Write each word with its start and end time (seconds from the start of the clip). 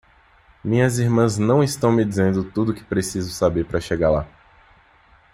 Minhas 0.63 0.97
irmãs 0.97 1.37
não 1.37 1.63
estão 1.63 1.91
me 1.91 2.03
dizendo 2.03 2.43
tudo 2.43 2.71
o 2.71 2.73
que 2.73 2.83
preciso 2.83 3.29
saber 3.31 3.67
para 3.67 3.79
chegar 3.79 4.09
lá. 4.09 4.25